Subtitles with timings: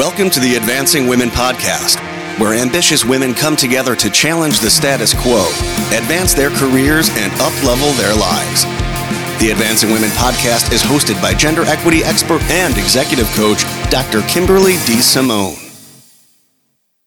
[0.00, 2.00] Welcome to the Advancing Women Podcast,
[2.40, 5.46] where ambitious women come together to challenge the status quo,
[5.94, 8.62] advance their careers, and uplevel their lives.
[9.42, 14.22] The Advancing Women Podcast is hosted by gender equity expert and executive coach, Dr.
[14.22, 15.02] Kimberly D.
[15.02, 15.56] Simone.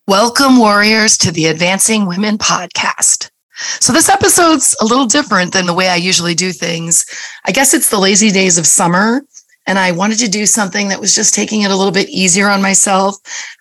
[0.07, 3.32] Welcome, warriors, to the Advancing Women Podcast.
[3.80, 7.07] So, this episode's a little different than the way I usually do things.
[7.44, 9.23] I guess it's the lazy days of summer
[9.66, 12.50] and I wanted to do something that was just taking it a little bit easier
[12.50, 13.15] on myself,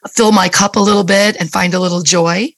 [0.08, 2.48] fill my cup a little bit and find a little joy.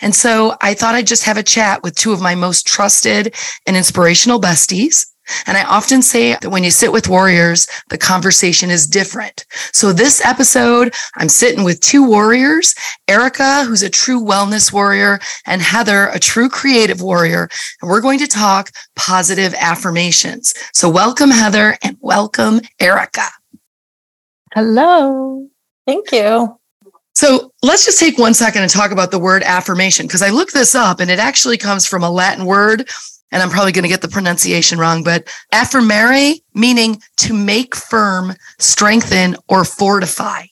[0.00, 3.34] And so I thought I'd just have a chat with two of my most trusted
[3.66, 5.06] and inspirational besties.
[5.46, 9.44] And I often say that when you sit with warriors, the conversation is different.
[9.72, 12.74] So this episode, I'm sitting with two warriors,
[13.08, 17.48] Erica, who's a true wellness warrior, and Heather, a true creative warrior.
[17.80, 20.54] And we're going to talk positive affirmations.
[20.72, 23.28] So welcome, Heather, and welcome, Erica.
[24.54, 25.48] Hello.
[25.86, 26.58] Thank you.
[27.14, 30.54] So let's just take one second and talk about the word affirmation because I looked
[30.54, 32.88] this up and it actually comes from a Latin word
[33.32, 38.34] and I'm probably going to get the pronunciation wrong, but affirmare, meaning to make firm,
[38.58, 40.44] strengthen, or fortify.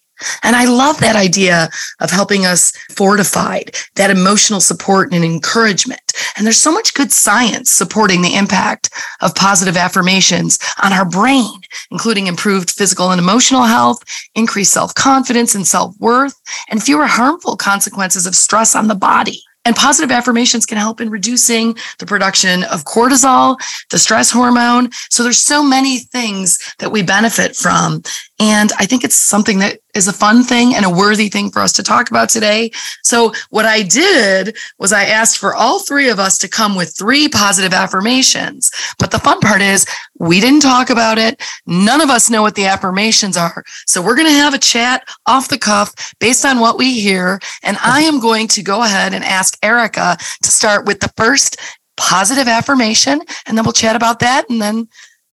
[0.42, 1.70] And I love that idea
[2.00, 6.00] of helping us fortified, that emotional support and encouragement.
[6.36, 11.60] And there's so much good science supporting the impact of positive affirmations on our brain,
[11.90, 14.02] including improved physical and emotional health,
[14.34, 19.42] increased self confidence and self worth, and fewer harmful consequences of stress on the body.
[19.64, 23.58] And positive affirmations can help in reducing the production of cortisol,
[23.90, 24.90] the stress hormone.
[25.10, 28.02] So there's so many things that we benefit from.
[28.38, 31.60] And I think it's something that is a fun thing and a worthy thing for
[31.60, 32.70] us to talk about today.
[33.02, 36.96] So what I did was I asked for all three of us to come with
[36.96, 38.70] three positive affirmations.
[38.98, 39.86] But the fun part is
[40.18, 41.40] we didn't talk about it.
[41.66, 43.64] None of us know what the affirmations are.
[43.86, 47.40] So we're going to have a chat off the cuff based on what we hear.
[47.62, 51.56] And I am going to go ahead and ask Erica to start with the first
[51.96, 54.48] positive affirmation and then we'll chat about that.
[54.48, 54.88] And then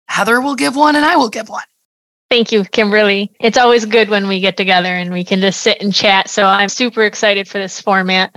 [0.08, 1.64] Heather will give one and I will give one.
[2.32, 3.30] Thank you, Kimberly.
[3.42, 6.30] It's always good when we get together and we can just sit and chat.
[6.30, 8.32] So I'm super excited for this format.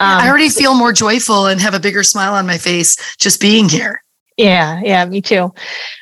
[0.00, 3.40] Um, I already feel more joyful and have a bigger smile on my face just
[3.40, 4.04] being here.
[4.36, 5.40] Yeah, yeah, me too.
[5.40, 5.54] All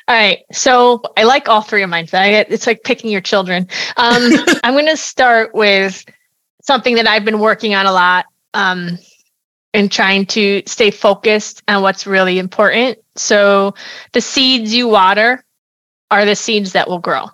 [0.09, 0.39] right.
[0.51, 2.09] So I like all three of mine.
[2.11, 3.69] It's like picking your children.
[3.95, 4.29] Um,
[4.65, 6.03] I'm going to start with
[6.63, 8.25] something that I've been working on a lot
[8.55, 8.99] um,
[9.73, 12.97] and trying to stay focused on what's really important.
[13.15, 13.73] So
[14.11, 15.45] the seeds you water
[16.11, 17.29] are the seeds that will grow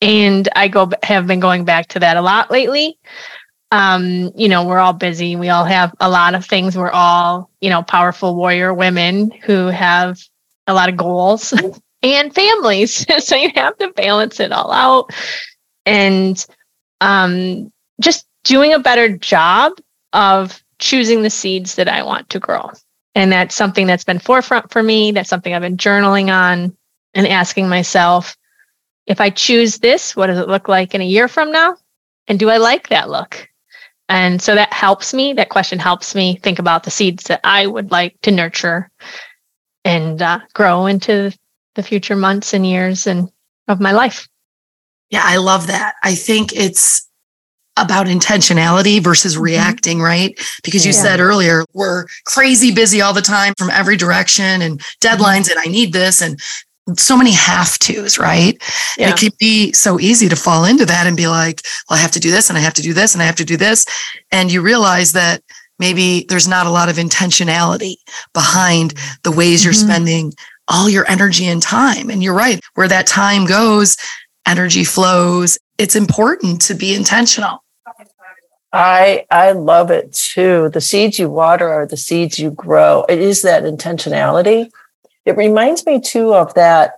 [0.00, 2.98] and I go have been going back to that a lot lately.
[3.70, 5.36] Um, you know, we're all busy.
[5.36, 6.76] We all have a lot of things.
[6.76, 10.20] We're all, you know, powerful warrior women who have
[10.66, 11.52] a lot of goals
[12.02, 13.06] and families.
[13.24, 15.10] so you have to balance it all out
[15.84, 16.46] and
[17.00, 19.72] um, just doing a better job
[20.12, 22.70] of choosing the seeds that I want to grow.
[23.14, 25.10] And that's something that's been forefront for me.
[25.10, 26.76] That's something I've been journaling on
[27.14, 28.36] and asking myself,
[29.08, 31.76] if I choose this, what does it look like in a year from now?
[32.28, 33.48] And do I like that look?
[34.10, 35.32] And so that helps me.
[35.32, 38.90] That question helps me think about the seeds that I would like to nurture
[39.84, 41.32] and uh, grow into
[41.74, 43.28] the future months and years and
[43.66, 44.28] of my life.
[45.10, 45.94] Yeah, I love that.
[46.02, 47.06] I think it's
[47.78, 49.44] about intentionality versus mm-hmm.
[49.44, 50.38] reacting, right?
[50.62, 51.02] Because you yeah.
[51.02, 55.58] said earlier, we're crazy busy all the time from every direction and deadlines, mm-hmm.
[55.58, 56.20] and I need this.
[56.20, 56.38] And
[56.96, 58.60] so many have tos, right?
[58.96, 59.10] Yeah.
[59.10, 62.12] It can be so easy to fall into that and be like, well, I have
[62.12, 63.84] to do this and I have to do this and I have to do this.
[64.32, 65.42] And you realize that
[65.78, 67.96] maybe there's not a lot of intentionality
[68.32, 69.88] behind the ways you're mm-hmm.
[69.88, 70.32] spending
[70.68, 72.10] all your energy and time.
[72.10, 73.96] And you're right, where that time goes,
[74.46, 75.58] energy flows.
[75.78, 77.64] It's important to be intentional.
[78.70, 80.68] I I love it too.
[80.68, 83.04] The seeds you water are the seeds you grow.
[83.08, 84.70] It is that intentionality
[85.28, 86.94] it reminds me too of that.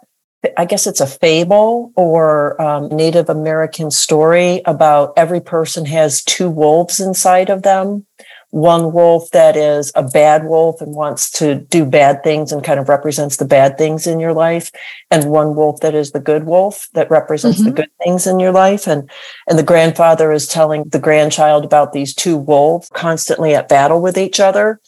[0.57, 6.49] I guess it's a fable or um, Native American story about every person has two
[6.49, 8.07] wolves inside of them.
[8.51, 12.81] One wolf that is a bad wolf and wants to do bad things and kind
[12.81, 14.71] of represents the bad things in your life,
[15.11, 17.71] and one wolf that is the good wolf that represents mm-hmm.
[17.71, 18.89] the good things in your life.
[18.89, 19.11] And
[19.49, 24.17] and the grandfather is telling the grandchild about these two wolves constantly at battle with
[24.17, 24.81] each other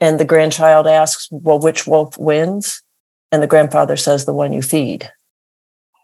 [0.00, 2.82] and the grandchild asks, Well, which wolf wins?
[3.30, 5.10] And the grandfather says, The one you feed.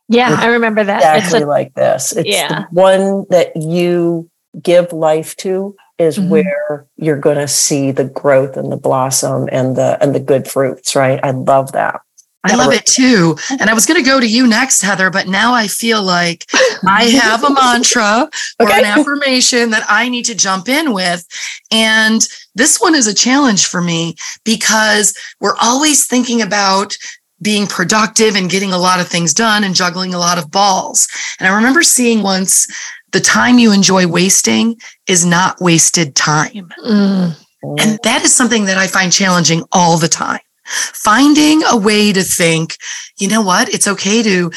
[0.08, 1.16] Yeah, it's I remember that.
[1.16, 2.12] Exactly a, like this.
[2.14, 2.48] It's yeah.
[2.48, 4.30] the one that you
[4.60, 6.28] give life to is mm-hmm.
[6.28, 10.46] where you're going to see the growth and the blossom and the and the good
[10.46, 11.20] fruits, right?
[11.22, 12.00] I love that.
[12.44, 13.36] I love it too.
[13.58, 16.44] And I was going to go to you next, Heather, but now I feel like
[16.86, 18.28] I have a mantra
[18.60, 18.78] or Okay.
[18.80, 21.26] an affirmation that I need to jump in with.
[21.70, 24.14] And this one is a challenge for me
[24.44, 26.96] because we're always thinking about
[27.42, 31.08] being productive and getting a lot of things done and juggling a lot of balls.
[31.38, 32.66] And I remember seeing once
[33.12, 34.76] the time you enjoy wasting
[35.06, 36.68] is not wasted time.
[36.84, 37.36] Mm.
[37.80, 40.40] And that is something that I find challenging all the time.
[40.66, 42.76] Finding a way to think,
[43.18, 43.68] you know what?
[43.68, 44.50] It's okay to,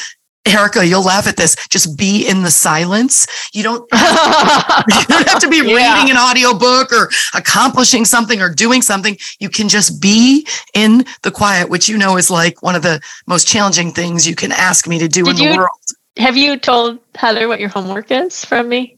[0.46, 3.26] Erica, you'll laugh at this, just be in the silence.
[3.52, 5.94] You don't, you don't have to be Yeah.
[5.94, 9.18] reading an audiobook or accomplishing something or doing something.
[9.40, 13.00] You can just be in the quiet, which you know is like one of the
[13.26, 15.70] most challenging things you can ask me to do Did in the you- world.
[16.16, 18.97] Have you told Heather what your homework is from me?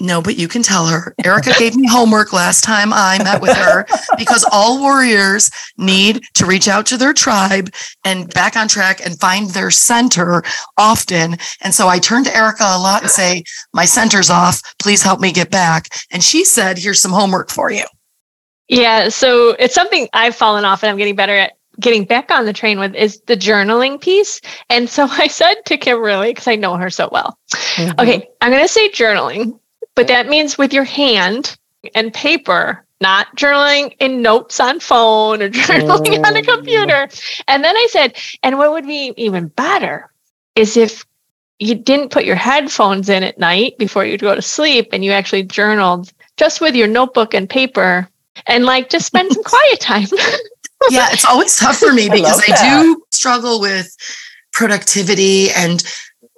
[0.00, 1.14] No, but you can tell her.
[1.24, 3.86] Erica gave me homework last time I met with her
[4.16, 7.70] because all warriors need to reach out to their tribe
[8.04, 10.42] and back on track and find their center
[10.76, 11.36] often.
[11.60, 14.62] And so I turn to Erica a lot and say, My center's off.
[14.78, 15.88] Please help me get back.
[16.10, 17.84] And she said, Here's some homework for you.
[18.68, 22.44] Yeah, so it's something I've fallen off and I'm getting better at getting back on
[22.44, 24.40] the train with is the journaling piece.
[24.70, 27.38] And so I said to Kimberly, because I know her so well,
[27.76, 28.00] Mhm.
[28.00, 29.58] okay, I'm going to say journaling,
[29.94, 31.56] but that means with your hand
[31.94, 36.44] and paper, not journaling in notes on phone or journaling on a Mm.
[36.54, 37.08] computer.
[37.46, 40.10] And then I said, and what would be even better
[40.56, 41.04] is if
[41.60, 45.10] you didn't put your headphones in at night before you go to sleep and you
[45.12, 48.08] actually journaled just with your notebook and paper
[48.46, 50.06] and like just spend some quiet time.
[50.90, 53.94] Yeah, it's always tough for me because love I, do struggle with
[54.52, 55.82] productivity and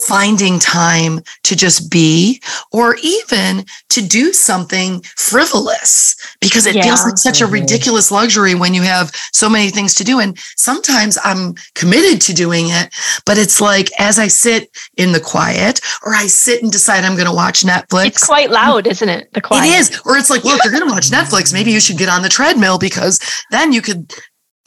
[0.02, 2.40] finding time to just be
[2.72, 7.52] or even to do something frivolous because it feels like such a Mhm.
[7.52, 12.32] ridiculous luxury when you have so many things to do and sometimes I'm committed to
[12.32, 12.88] doing it
[13.26, 17.14] but it's like as I sit in the quiet or I sit and decide I'm
[17.14, 19.30] going to watch Netflix it's quite loud, isn't it?
[19.34, 19.68] The quiet.
[19.68, 20.00] it is.
[20.06, 21.52] Or it's like, look, you're going to watch Netflix.
[21.52, 23.18] Maybe you should get on the treadmill because
[23.50, 24.10] then you could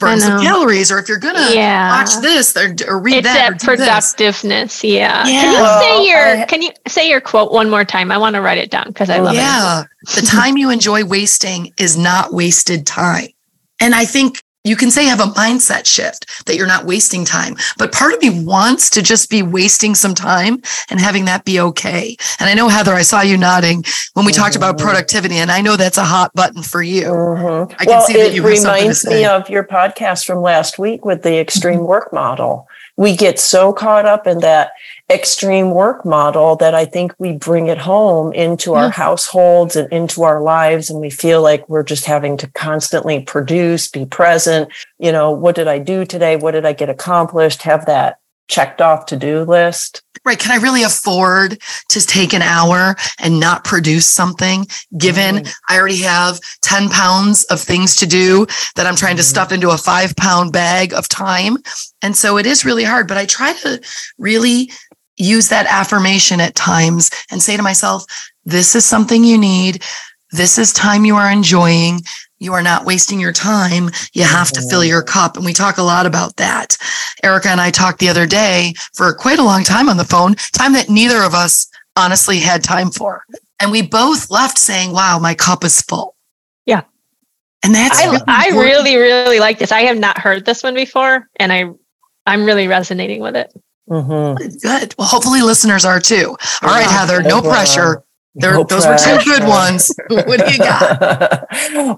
[0.04, 0.42] burn some know.
[0.42, 0.90] calories.
[0.92, 1.90] Or if you're going to Yeah.
[2.00, 4.14] watch this or, or read It's that, or that do this.
[4.14, 4.84] productiveness.
[4.84, 5.24] Yeah.
[5.24, 8.12] Can you Well, say your I- can you say your quote one more time?
[8.12, 9.38] I want to write it down because I love it.
[9.38, 9.84] Yeah.
[10.14, 13.28] the time you enjoy wasting is not wasted time.
[13.80, 17.54] And I think you can say have a mindset shift that you're not wasting time.
[17.76, 21.60] But part of me wants to just be wasting some time and having that be
[21.60, 22.16] okay.
[22.40, 23.84] And I know, Heather, I saw you nodding
[24.14, 24.80] when we talked about Mhm.
[24.80, 27.04] productivity, and I know that's a hot button for you.
[27.04, 27.72] Mhm.
[27.78, 31.04] I can well, see that it you reminds me of your podcast from last week
[31.04, 31.86] with the extreme Mm-hmm.
[31.86, 32.66] work model.
[32.96, 34.72] We get so caught up in that
[35.10, 39.02] extreme work model that I think we bring it home into our Mm-hmm.
[39.02, 40.90] households and into our lives.
[40.90, 44.70] And we feel like we're just having to constantly produce, be present.
[44.98, 46.36] You know, what did I do today?
[46.36, 47.62] What did I get accomplished?
[47.62, 50.02] Have that checked off to do list.
[50.24, 50.38] Right.
[50.38, 51.58] Can I really afford
[51.90, 55.54] to take an hour and not produce something given Mhm.
[55.68, 58.46] I already have 10 pounds of things to do
[58.76, 59.26] that I'm trying to Mhm.
[59.26, 61.58] stuff into a five pound bag of time?
[62.00, 63.80] And so it is really hard, but I try to
[64.18, 64.72] really
[65.16, 68.04] use that affirmation at times and say to myself,
[68.44, 69.82] this is something you need.
[70.32, 72.02] This is time you are enjoying.
[72.38, 73.90] You are not wasting your time.
[74.12, 75.36] You have to fill your cup.
[75.36, 76.76] And we talk a lot about that.
[77.22, 80.34] Erica and I talked the other day for quite a long time on the phone,
[80.52, 83.24] time that neither of us honestly had time for.
[83.60, 86.16] And we both left saying, wow, my cup is full.
[86.66, 86.82] Yeah.
[87.62, 89.72] And that's I, really I really, really like this.
[89.72, 91.70] I have not heard this one before, and I
[92.26, 93.52] I'm really resonating with it.
[93.88, 94.60] Mhm.
[94.62, 94.94] good.
[94.98, 96.36] Well, hopefully listeners are too.
[96.62, 96.88] All right, Yeah.
[97.00, 97.50] Heather, no Wow.
[97.50, 98.02] pressure.
[98.34, 99.94] There, No those were two good ones.
[100.08, 101.00] what do you got?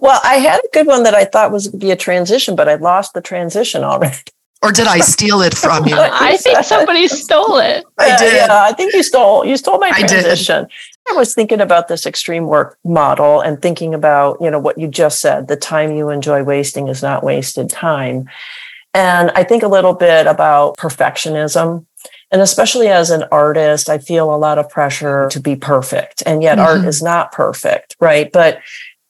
[0.00, 2.54] well, I had a good one that I thought was going to be a transition,
[2.56, 4.16] but I lost the transition already.
[4.62, 5.96] Or did I steal it from you?
[5.98, 7.84] I think somebody stole it.
[7.98, 8.34] I did.
[8.34, 10.66] Yeah, I think you stole you stole my I transition.
[11.08, 14.88] I was thinking about this extreme work model and thinking about, you know, what you
[14.88, 18.28] just said, the time you enjoy wasting is not wasted time.
[18.92, 21.86] And I think a little bit about perfectionism.
[22.30, 26.22] And especially as an artist, I feel a lot of pressure to be perfect.
[26.26, 26.86] And yet art Mhm.
[26.86, 28.30] is not perfect, right?
[28.32, 28.58] But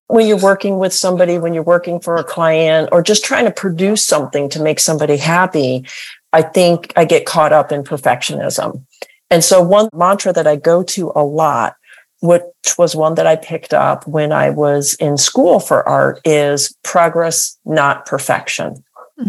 [0.08, 3.50] when you're working with somebody, when you're working for a client, or just trying to
[3.50, 5.84] produce something to make somebody happy,
[6.32, 8.82] I think I get caught up in perfectionism.
[9.30, 11.74] And so, one mantra that I go to a lot,
[12.20, 12.42] which
[12.78, 17.56] was one that I picked up when I was in school for art, is progress,
[17.64, 18.84] not perfection.
[19.18, 19.24] I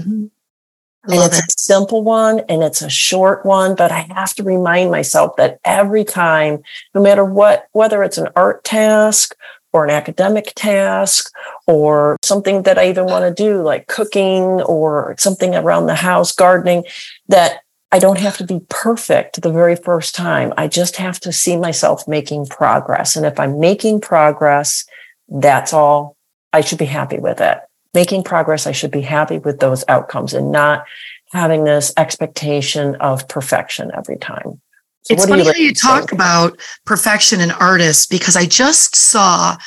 [1.08, 1.46] And it's it.
[1.46, 5.60] a simple one and it's a short one, but I have to remind myself that
[5.64, 6.62] every time,
[6.94, 9.36] no matter what, whether it's an art task
[9.74, 11.32] or an academic task
[11.66, 16.32] or something that I even want to do, like cooking or something around the house,
[16.32, 16.84] gardening,
[17.28, 17.62] that
[17.92, 20.54] I don't have to be perfect the very first time.
[20.58, 23.16] I just have to see myself making progress.
[23.16, 24.86] And if I'm making progress,
[25.30, 26.18] that's all
[26.52, 27.60] I should be happy with it.
[27.98, 30.86] Making progress, I should be happy with those outcomes and not
[31.34, 34.62] having this expectation of perfection every time.
[35.02, 39.58] So it's funny you how you talk about perfection in artists because I just saw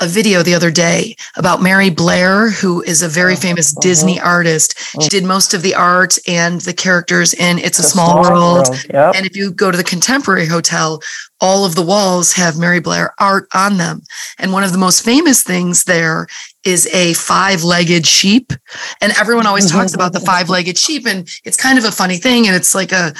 [0.00, 3.80] a video the other day about Mary Blair, who is a very oh, famous uh-huh.
[3.80, 4.78] Disney artist.
[4.78, 5.08] She mm.
[5.08, 8.68] did most of the art and the characters in It's a, a Small, Small, World.
[8.68, 8.84] world.
[8.92, 9.14] Yep.
[9.16, 11.00] And if you go to the Contemporary Hotel,
[11.40, 14.02] all of the walls have Mary Blair art on them.
[14.38, 16.26] And one of the most famous things there
[16.64, 18.52] is a five legged sheep.
[19.00, 21.06] And everyone always talks about the five legged sheep.
[21.06, 22.46] And it's kind of a funny thing.
[22.46, 23.14] And it's like a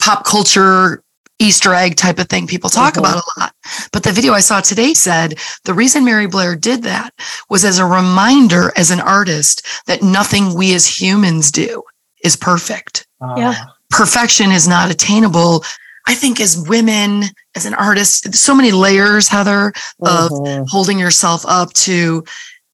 [0.00, 1.02] pop culture
[1.40, 3.04] Easter egg type of thing people talk mm-hmm.
[3.04, 3.54] about a lot.
[3.92, 7.12] But the video I saw today said the reason Mary Blair did that
[7.48, 11.82] was as a reminder as an artist that nothing we as humans do
[12.22, 13.06] is perfect.
[13.20, 13.34] Uh.
[13.36, 13.54] Yeah.
[13.88, 15.64] Perfection is not attainable.
[16.06, 17.24] I think as women,
[17.56, 19.68] as an artist, so many layers, Heather,
[20.00, 20.64] of mm-hmm.
[20.68, 22.24] holding yourself up to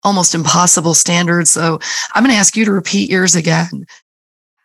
[0.02, 1.50] almost impossible standards.
[1.50, 1.78] So
[2.14, 3.86] I'm going to ask you to repeat yours again.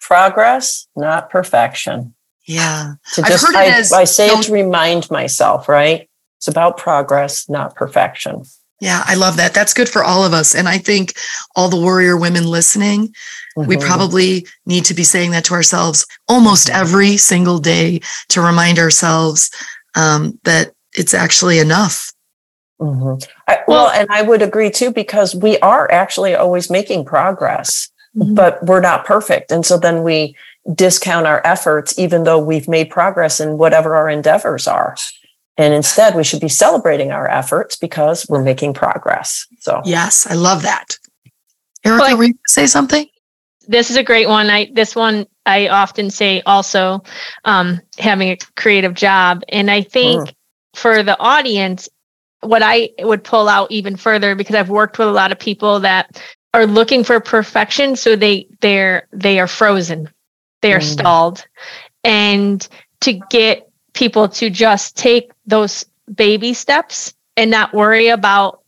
[0.02, 2.14] Progress, not perfection.
[2.46, 2.94] Yeah.
[3.14, 6.10] To just, I, as, I say it to remind myself, right?
[6.38, 8.44] It's about progress, not perfection.
[8.80, 9.54] Yeah, I love that.
[9.54, 10.56] That's good for all of us.
[10.56, 11.14] And I think
[11.56, 13.10] all the warrior women listening,
[13.56, 13.68] mm-hmm.
[13.68, 18.80] we probably need to be saying that to ourselves almost every single day to remind
[18.80, 19.52] ourselves
[19.94, 22.12] um, that it's actually enough.
[22.82, 23.24] Mm-hmm.
[23.48, 28.34] I, well, and I would agree too, because we are actually always making progress, mm-hmm.
[28.34, 29.52] but we're not perfect.
[29.52, 30.36] And so then we,
[30.74, 34.96] discount our efforts, even though we've made progress in whatever our endeavors are.
[35.58, 39.46] And instead, we should be celebrating our efforts because we're making progress.
[39.60, 40.98] So, yes, I love that.
[41.84, 43.08] Erica, but, were you say something?
[43.68, 44.50] This is a great one.
[44.50, 47.04] I this one I often say also
[47.46, 50.34] um, having a creative job, and I think mm.
[50.74, 51.90] for the audience,
[52.42, 55.80] what I would pull out even further because I've worked with a lot of people
[55.82, 56.22] that
[56.54, 60.10] are looking for perfection, so they they're they are frozen
[60.62, 60.94] they're mm.
[60.94, 61.46] stalled.
[62.04, 62.68] And
[63.02, 68.62] to get people to just take those baby steps and not worry about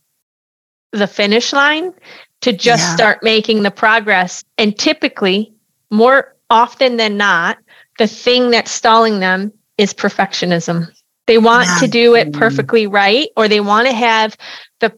[0.92, 1.92] the finish line,
[2.40, 2.94] to just yeah.
[2.94, 4.44] start making the progress.
[4.58, 5.52] And typically,
[5.90, 7.58] more often than not,
[7.98, 10.86] the thing that's stalling them is perfectionism.
[11.26, 11.78] They want yeah.
[11.78, 12.38] to do it mm.
[12.38, 14.36] perfectly right, or they want to have
[14.80, 14.92] the,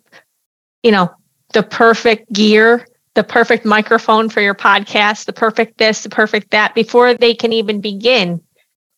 [0.83, 1.11] you know,
[1.53, 2.87] the perfect gear
[3.17, 7.53] the perfect microphone for your podcast, the perfect this, the perfect that before they can
[7.53, 8.41] even begin.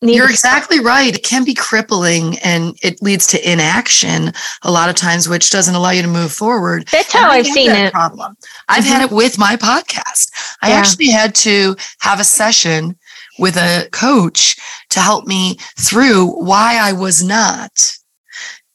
[0.00, 1.12] You're exactly right.
[1.12, 4.32] It can be crippling and it leads to inaction
[4.62, 6.86] a lot of times, which doesn't allow you to move forward.
[6.92, 7.92] That's how I've seen it.
[7.92, 8.36] Problem.
[8.68, 8.92] I've mm-hmm.
[8.92, 10.30] had it with my podcast.
[10.62, 10.76] I yeah.
[10.76, 12.96] actually had to have a session
[13.40, 14.56] with a coach
[14.90, 17.97] to help me through why I was not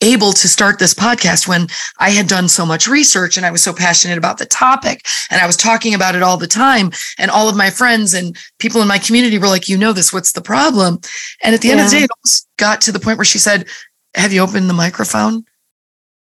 [0.04, 1.68] able to start this podcast when
[2.00, 5.42] I had done so much research and I was so passionate about the topic and
[5.42, 6.92] I was talking about it all the time.
[7.18, 10.12] And all of my friends and people in my community were like, you know this,
[10.12, 11.00] what's the problem?
[11.42, 11.76] And at the yeah.
[11.76, 13.68] end of the day, it got to the point where she said,
[14.16, 15.46] Have you opened the microphone?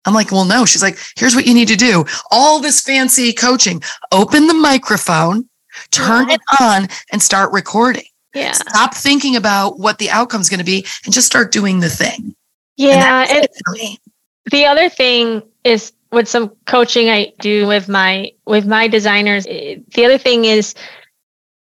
[0.04, 0.64] I'm like, well, no.
[0.64, 2.04] She's like, here's what you need to do.
[2.30, 5.48] All this fancy coaching, open the microphone,
[5.90, 8.04] turn it on, and start recording.
[8.34, 8.52] Yeah.
[8.52, 11.90] Stop thinking about what the outcome is going to be and just start doing the
[11.90, 12.34] thing.
[12.76, 13.26] Yeah.
[13.28, 13.98] And, and
[14.50, 19.76] the other thing is with some coaching I do with my with my designers, eh,
[19.94, 20.74] the other thing is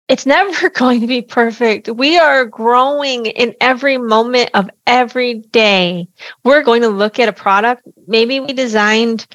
[0.09, 1.88] it's never going to be perfect.
[1.88, 6.09] We are growing in every moment of every day.
[6.45, 9.26] We're going to look at a product maybe we designed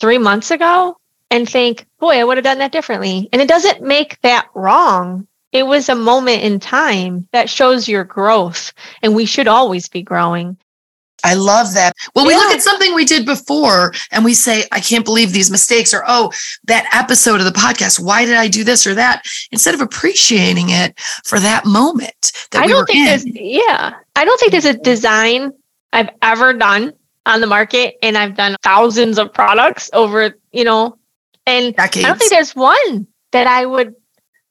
[0.00, 0.96] 3 months ago
[1.30, 5.26] and think, "Boy, I would have done that differently." And it doesn't make that wrong.
[5.52, 10.02] It was a moment in time that shows your growth, and we should always be
[10.02, 10.56] growing.
[11.24, 11.94] I love that.
[12.14, 15.50] Well, we look at something we did before and we say, I can't believe these
[15.50, 16.30] mistakes, or oh,
[16.64, 19.24] that episode of the podcast, why did I do this or that?
[19.50, 23.04] Instead of appreciating it for that moment that I we don't think in.
[23.06, 23.94] there's yeah.
[24.14, 25.52] I don't think there's a design
[25.92, 26.92] I've ever done
[27.26, 27.96] on the market.
[28.02, 30.98] And I've done thousands of products over, you know,
[31.46, 32.04] and Decades.
[32.04, 33.94] I don't think there's one that I would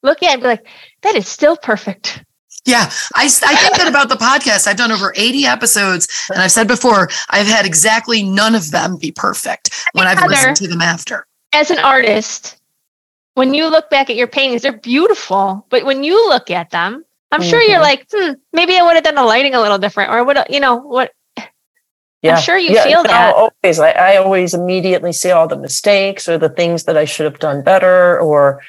[0.02, 0.68] look at and be like,
[1.02, 2.24] that is still perfect.
[2.66, 4.68] Yeah, I, I think that about the podcast.
[4.68, 8.98] I've done over 80 episodes, and I've said before, I've had exactly none of them
[8.98, 11.28] be perfect when I've Heather, listened to them after.
[11.52, 12.58] As an artist,
[13.34, 17.04] when you look back at your paintings, they're beautiful, but when you look at them,
[17.32, 17.50] I'm mm-hmm.
[17.50, 17.82] sure you're mm-hmm.
[17.82, 20.62] like, hmm, maybe I would have done the lighting a little different, or would you
[20.62, 21.12] know what?
[22.22, 22.36] Yeah.
[22.36, 23.36] I'm sure you yeah, feel no, that.
[23.36, 23.80] Always.
[23.80, 27.40] I, I always immediately see all the mistakes or the things that I should have
[27.40, 28.62] done better or,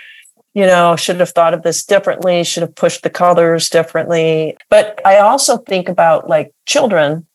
[0.55, 4.57] you know, should have thought of this differently, should have pushed the colors differently.
[4.71, 7.27] But I also think about like children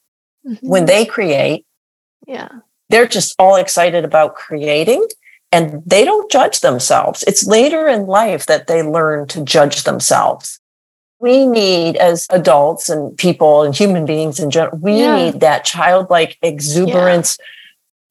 [0.62, 0.88] when Mhm.
[0.88, 1.66] they create,
[2.26, 2.48] yeah.
[2.90, 5.06] they're just all excited about creating
[5.52, 7.24] and they don't judge themselves.
[7.28, 10.60] It's later in life that they learn to judge themselves.
[11.20, 15.16] We need, as adults and people and human beings in general, we Yeah.
[15.18, 17.38] need that childlike exuberance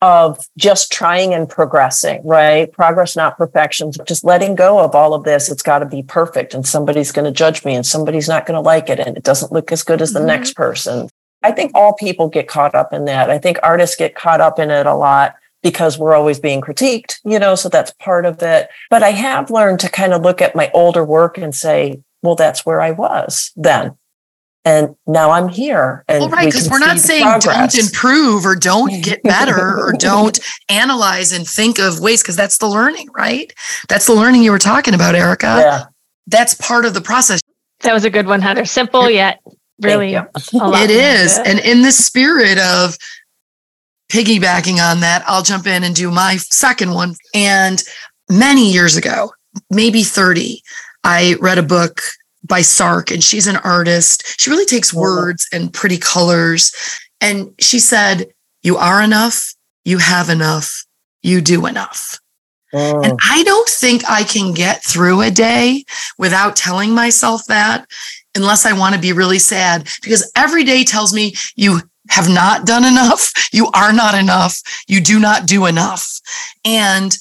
[0.01, 2.71] of just trying and progressing, right?
[2.73, 3.91] Progress, not perfection.
[4.07, 5.51] Just letting go of all of this.
[5.51, 8.55] It's got to be perfect and somebody's going to judge me and somebody's not going
[8.55, 10.27] to like it and it doesn't look as good as the Mhm.
[10.27, 11.09] next person.
[11.43, 13.29] I think all people get caught up in that.
[13.31, 17.17] I think artists get caught up in it a lot because we're always being critiqued,
[17.25, 18.69] you know, so that's part of it.
[18.91, 22.37] But I have learned to kind of look at my older work and say, well,
[22.37, 23.97] that's where I was then.
[24.69, 26.05] And now I'm here.
[26.09, 27.75] And Well, right, because can we're not saying progress.
[27.75, 32.59] don't improve or don't get better or don't analyze and think of ways, because that's
[32.59, 33.53] the learning, right?
[33.89, 35.57] That's the learning you were talking about, Erica.
[35.59, 35.85] Yeah.
[36.27, 37.41] That's part of the process.
[37.81, 38.65] That was a good one, Heather.
[38.65, 39.41] Simple yet
[39.81, 40.83] really a lot.
[40.83, 41.39] It is.
[41.39, 41.47] Good.
[41.47, 42.97] And in the spirit of
[44.11, 47.15] piggybacking on that, I'll jump in and do my second one.
[47.35, 47.83] And
[48.29, 49.33] many years ago,
[49.71, 50.63] maybe 30,
[51.05, 52.01] I read a book
[52.45, 54.41] by Sark, and she's an artist.
[54.41, 55.01] She really takes Oh.
[55.01, 56.73] words and pretty colors.
[57.21, 58.29] And she said,
[58.63, 59.55] You are enough,
[59.85, 60.85] you have enough,
[61.23, 62.19] you do enough.
[62.75, 63.05] Mm.
[63.05, 65.85] And I don't think I can get through a day
[66.19, 67.87] without telling myself that
[68.35, 71.81] unless I want to be really sad because every day tells me you
[72.11, 76.21] have not done enough, you are not enough, you do not do enough.
[76.65, 77.17] And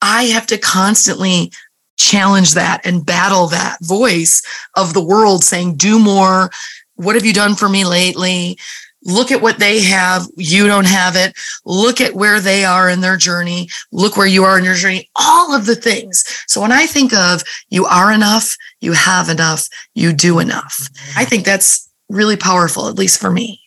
[0.00, 1.52] I have to constantly
[1.98, 4.42] challenge that and battle that voice
[4.76, 6.50] of the world saying, do more.
[6.94, 8.58] What have you done for me lately?
[9.04, 10.26] Look at what they have.
[10.36, 11.36] You don't have it.
[11.64, 13.68] Look at where they are in their journey.
[13.92, 15.08] Look where you are in your journey.
[15.14, 16.24] All of the things.
[16.46, 21.18] So when I think of you are enough, you have enough, you do enough, mm-hmm.
[21.18, 23.60] I think that's really powerful, at least for me.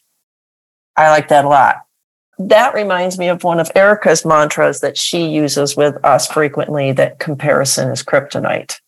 [0.98, 1.78] I like that a lot.
[2.48, 7.20] That reminds me of one of Erica's mantras that she uses with us frequently that
[7.20, 8.80] comparison is kryptonite,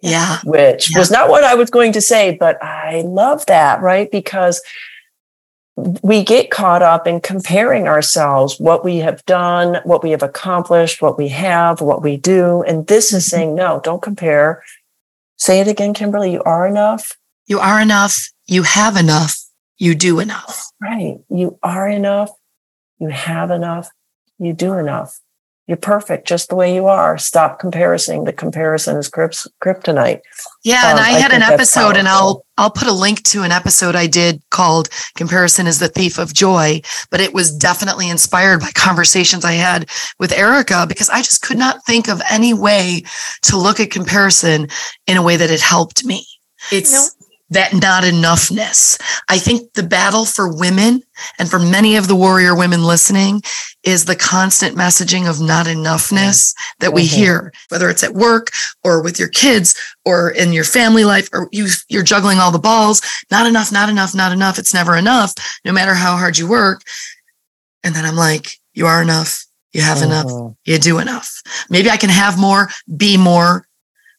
[0.00, 0.38] Yeah.
[0.44, 0.98] which Yeah.
[0.98, 4.10] was not what I was going to say, but I love that, right?
[4.10, 4.60] Because
[6.02, 11.00] we get caught up in comparing ourselves, what we have done, what we have accomplished,
[11.00, 12.62] what we have, what we do.
[12.62, 13.30] And this is mm-hmm.
[13.30, 14.62] saying, no, don't compare.
[15.36, 16.32] Say it again, Kimberly.
[16.32, 17.16] You are enough.
[17.46, 18.28] You are enough.
[18.46, 19.38] You have enough.
[19.78, 20.66] You do enough.
[20.82, 21.18] Right.
[21.30, 22.30] You are enough.
[23.00, 23.88] You have enough.
[24.38, 25.18] You do enough.
[25.66, 27.16] You're perfect just the way you are.
[27.16, 28.24] Stop comparing.
[28.24, 30.20] The comparison is kryptonite.
[30.64, 32.44] Yeah, and Um, I I had an episode, and I'll.
[32.58, 36.34] I'll put a link to an episode I did called "Comparison is the Thief of
[36.34, 41.42] Joy," but it was definitely inspired by conversations I had with Erica because I just
[41.42, 43.04] could not think of any way
[43.42, 44.66] to look at comparison
[45.06, 46.26] in a way that it helped me.
[46.72, 47.19] It's No.
[47.50, 49.00] That not enoughness.
[49.28, 51.02] I think the battle for women
[51.38, 53.42] and for many of the warrior women listening
[53.82, 57.10] is the constant messaging of not enoughness that we Mhm.
[57.10, 58.50] hear, whether it's at work
[58.84, 62.58] or with your kids or in your family life, or you, you're juggling all the
[62.58, 63.02] balls.
[63.30, 64.58] Not enough, not enough, not enough.
[64.58, 65.34] It's never enough,
[65.64, 66.82] no matter how hard you work.
[67.82, 69.44] And then I'm like, you are enough.
[69.72, 70.26] You have enough.
[70.26, 70.56] Mhm.
[70.64, 71.42] You do enough.
[71.68, 73.66] Maybe I can have more, be more,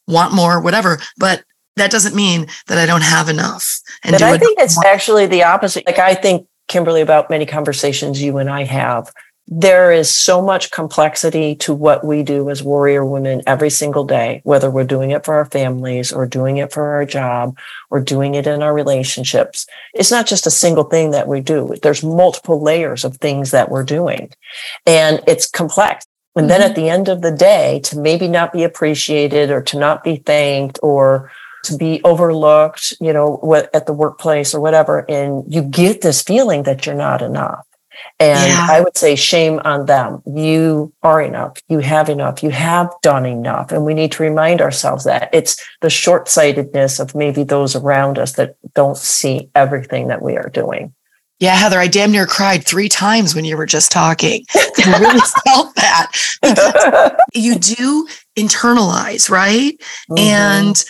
[0.06, 0.98] want more, whatever.
[1.16, 1.44] But
[1.76, 3.80] that doesn't mean that I don't have enough.
[4.04, 5.86] And But I think it's actually the opposite.
[5.86, 9.12] Like I think, Kimberly, about many conversations you and I have,
[9.48, 14.40] there is so much complexity to what we do as warrior women every single day,
[14.44, 17.58] whether we're doing it for our families or doing it for our job
[17.90, 19.66] or doing it in our relationships.
[19.94, 21.74] It's not just a single thing that we do.
[21.82, 24.30] There's multiple layers of things that we're doing
[24.86, 26.06] and it's complex.
[26.34, 26.70] And then mm-hmm.
[26.70, 30.16] at the end of the day, to maybe not be appreciated or to not be
[30.16, 31.30] thanked or
[31.64, 36.22] to be overlooked, you know, what at the workplace or whatever, and you get this
[36.22, 37.64] feeling that you're not enough.
[38.18, 38.66] And Yeah.
[38.70, 40.22] I would say shame on them.
[40.26, 41.58] You are enough.
[41.68, 42.42] You have enough.
[42.42, 43.70] You have done enough.
[43.70, 48.18] And we need to remind ourselves that it's the short sightedness of maybe those around
[48.18, 50.94] us that don't see everything that we are doing.
[51.38, 54.44] Yeah, Heather, I damn near cried three times when you were just talking.
[54.54, 59.72] I really felt that you do internalize, right?
[60.08, 60.18] Mm-hmm.
[60.18, 60.84] And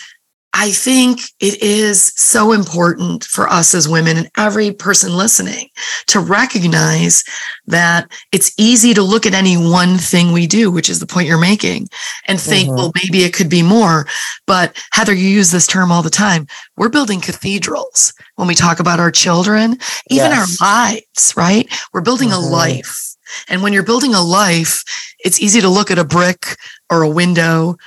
[0.55, 5.69] I think it is so important for us as women and every person listening
[6.07, 7.23] to recognize
[7.65, 11.27] that it's easy to look at any one thing we do, which is the point
[11.27, 11.87] you're making,
[12.27, 12.77] and think, mm-hmm.
[12.77, 14.05] well, maybe it could be more.
[14.45, 16.45] But Heather, you use this term all the time.
[16.77, 19.71] We're building cathedrals when we talk about our children,
[20.09, 20.61] even yes.
[20.61, 21.67] our lives, right?
[21.93, 22.47] We're building mm-hmm.
[22.47, 23.15] a life.
[23.49, 24.83] And when you're building a life,
[25.25, 26.57] it's easy to look at a brick
[26.91, 27.77] or a window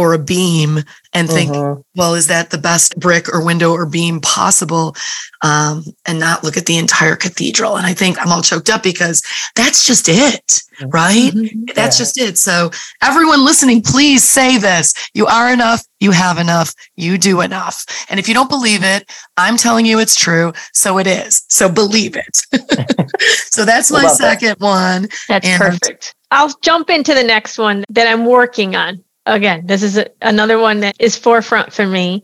[0.00, 0.78] or a beam
[1.12, 1.76] and think, uh-huh.
[1.94, 4.96] well, is that the best brick or window or beam possible?
[5.42, 7.76] Um, and not look at the entire cathedral.
[7.76, 9.22] And I think I'm all choked up because
[9.56, 11.32] that's just it, right?
[11.32, 11.64] Mm-hmm.
[11.74, 12.02] That's yeah.
[12.02, 12.38] just it.
[12.38, 12.70] So,
[13.02, 17.84] everyone listening, please say this you are enough, you have enough, you do enough.
[18.08, 20.52] And if you don't believe it, I'm telling you it's true.
[20.72, 21.44] So it is.
[21.48, 23.10] So believe it.
[23.52, 24.60] so that's my second that.
[24.60, 25.08] one.
[25.28, 26.14] That's and perfect.
[26.30, 30.58] I'll jump into the next one that I'm working on again, this is a, another
[30.58, 32.22] one that is forefront for me.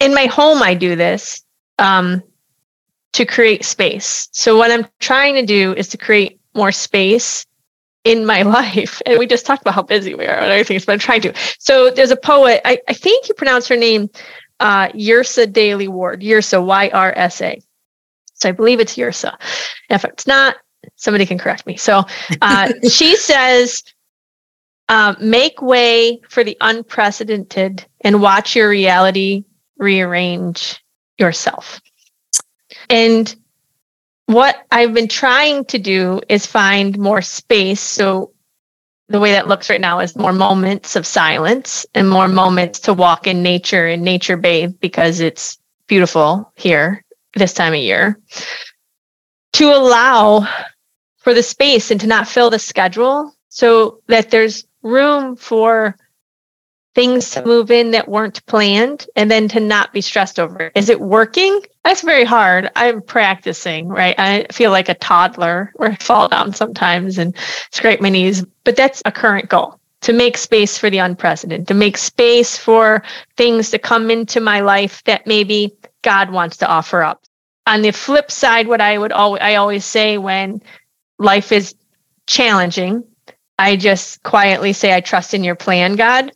[0.00, 1.42] In my home, I do this
[1.78, 2.22] um,
[3.12, 4.28] to create space.
[4.32, 7.46] So, what I'm trying to do is to create more space
[8.04, 9.00] in my life.
[9.06, 11.34] And we just talked about how busy we are and everything, but I'm trying to.
[11.58, 14.10] So, there's a poet, I, I think you pronounce her name
[14.60, 17.60] uh, Yrsa Daley Ward, Yrsa, Y R S A.
[18.34, 19.36] So, I believe it's Yrsa.
[19.90, 20.56] If it's not,
[20.96, 21.76] somebody can correct me.
[21.76, 22.04] So,
[22.42, 23.82] uh, she says,
[24.88, 29.44] uh, make way for the unprecedented and watch your reality
[29.78, 30.82] rearrange
[31.18, 31.80] yourself.
[32.90, 33.34] And
[34.26, 37.80] what I've been trying to do is find more space.
[37.80, 38.32] So
[39.08, 42.94] the way that looks right now is more moments of silence and more moments to
[42.94, 48.18] walk in nature and nature bathe because it's beautiful here this time of year.
[49.54, 50.48] To allow
[51.18, 55.96] for the space and to not fill the schedule so that there's room for
[56.94, 57.48] things to uh-huh.
[57.48, 60.72] move in that weren't planned and then to not be stressed over it.
[60.76, 61.60] Is it working?
[61.84, 62.70] That's very hard.
[62.76, 64.14] I'm practicing, right?
[64.18, 67.36] I feel like a toddler where I fall down sometimes and
[67.72, 71.74] scrape my knees, but that's a current goal to make space for the unprecedented, to
[71.74, 73.02] make space for
[73.36, 77.24] things to come into my life that maybe God wants to offer up.
[77.66, 80.60] On the flip side, what I would always I always say when
[81.18, 81.74] life is
[82.26, 83.04] challenging
[83.58, 86.32] I just quietly say, I trust in your plan, God.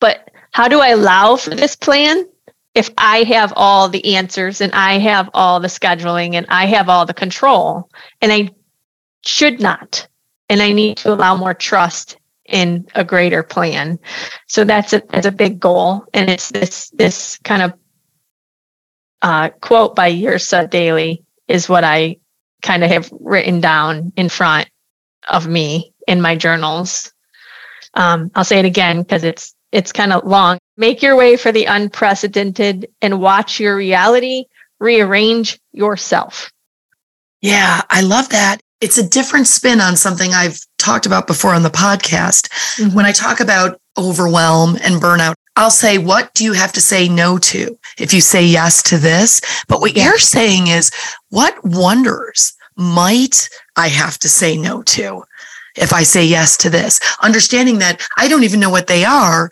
[0.00, 2.26] But how do I allow for this plan
[2.74, 6.88] if I have all the answers and I have all the scheduling and I have
[6.88, 7.90] all the control?
[8.22, 8.50] And I
[9.24, 10.06] should not.
[10.48, 12.16] And I need to allow more trust
[12.46, 13.98] in a greater plan.
[14.46, 16.04] So that's a that's a big goal.
[16.14, 17.74] And it's this this kind of
[19.20, 22.16] uh, quote by Yrsa Daley is what I
[22.62, 24.68] kind of have written down in front
[25.28, 27.12] of me in my journals.
[27.94, 30.58] Um, I'll say it again because it's it's kind of long.
[30.76, 34.44] Make your way for the unprecedented and watch your reality
[34.80, 36.50] rearrange yourself.
[37.40, 38.60] Yeah, I love that.
[38.80, 42.48] It's a different spin on something I've talked about before on the podcast.
[42.78, 42.94] Mm-hmm.
[42.94, 47.08] When I talk about overwhelm and burnout, I'll say, What do you have to say
[47.08, 49.40] no to if you say yes to this?
[49.66, 50.04] But what yeah.
[50.04, 50.92] you're saying is,
[51.30, 55.24] What wonders might I have to say no to?
[55.78, 59.50] If I say yes to this, understanding that I don't even know what they are.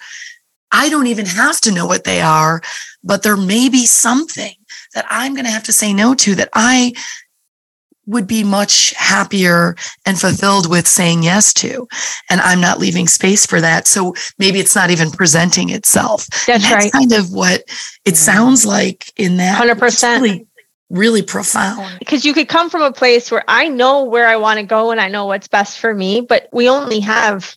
[0.73, 2.61] I don't even have to know what they are,
[3.03, 4.55] but there may be something
[4.95, 6.93] that I'm going to have to say no to that I
[8.07, 11.89] would be much happier and fulfilled with saying yes to.
[12.31, 13.89] And I'm not leaving space for that.
[13.89, 16.27] So maybe it's not even presenting itself.
[16.47, 16.93] That's, that's right.
[16.93, 17.65] kind of what
[18.05, 19.61] it sounds like in that.
[19.61, 20.21] 100%.
[20.23, 20.47] Really
[20.91, 21.99] really profound.
[21.99, 24.91] Because you could come from a place where I know where I want to go
[24.91, 27.57] and I know what's best for me, but we only have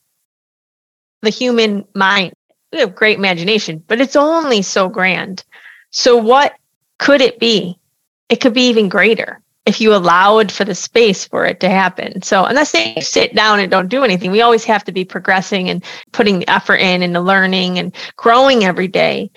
[1.22, 2.34] the human mind.
[2.72, 5.44] We have great imagination, but it's only so grand.
[5.92, 6.54] So, what
[7.00, 7.80] could it be?
[8.30, 12.22] It could be even greater if you allowed for the space for it to happen.
[12.22, 15.70] So, unless they sit down and don't do anything, we always have to be progressing
[15.70, 19.32] and putting the effort in and the learning and growing every day.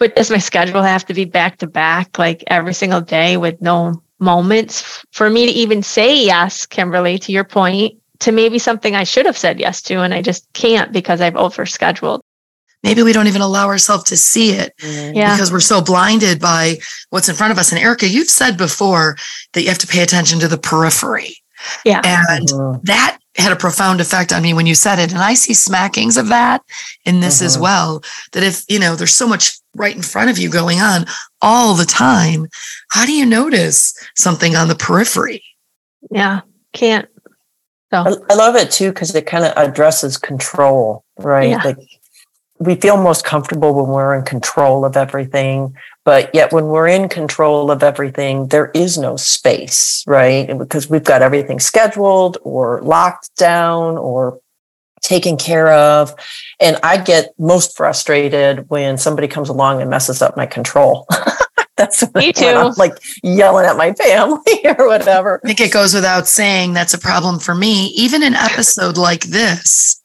[0.00, 3.60] But does my schedule have to be back to back, like every single day with
[3.60, 8.96] no moments for me to even say yes, Kimberly, to your point, to maybe something
[8.96, 12.20] I should have said yes to, and I just can't because I've overscheduled.
[12.82, 15.14] Maybe we don't even allow ourselves to see it mm-hmm.
[15.14, 15.34] yeah.
[15.34, 16.78] because we're so blinded by
[17.10, 17.72] what's in front of us.
[17.72, 19.16] And Erica, you've said before
[19.52, 21.36] that you have to pay attention to the periphery.
[21.84, 22.00] Yeah.
[22.02, 22.80] And mm-hmm.
[22.84, 25.10] that had a profound effect on me when you said it.
[25.12, 26.62] And I see smackings of that
[27.04, 27.46] in this mm-hmm.
[27.46, 28.02] as well.
[28.32, 31.06] That if, you know, there's so much right in front of you going on
[31.40, 32.48] all the time,
[32.90, 35.42] how do you notice something on the periphery?
[36.10, 36.40] Yeah,
[36.72, 37.08] can't.
[37.92, 38.04] So.
[38.30, 41.50] I love it too because it kind of addresses control, right?
[41.50, 41.62] Yeah.
[41.64, 41.78] Like
[42.60, 45.74] we feel most comfortable when we're in control of everything.
[46.04, 50.46] But yet, when we're in control of everything, there is no space, right?
[50.56, 54.40] Because we've got everything scheduled or locked down or
[55.02, 56.14] taken care of.
[56.58, 61.06] And I get most frustrated when somebody comes along and messes up my control.
[61.76, 62.46] that's Me too.
[62.46, 65.40] I'm like yelling at my family or whatever.
[65.42, 67.86] I think it goes without saying that's a problem for me.
[67.96, 69.99] Even an episode like this,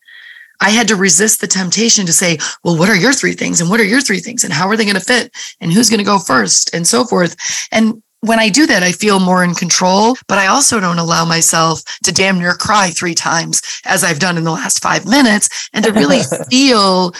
[0.61, 3.61] I had to resist the temptation to say, well, what are your three things?
[3.61, 4.43] And what are your three things?
[4.43, 5.31] And how are they going to fit?
[5.59, 6.73] And who's going to go first?
[6.73, 7.35] And so forth.
[7.71, 11.25] And when I do that, I feel more in control, but I also don't allow
[11.25, 15.69] myself to damn near cry three times as I've done in the last five minutes
[15.73, 17.13] and to really feel